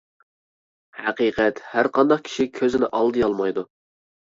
[1.01, 3.69] ھەقىقەت ھەر قانداق كىشى كۆزىنى ئالدىيالمايدۇ.